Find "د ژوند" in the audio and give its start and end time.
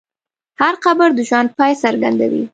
1.13-1.49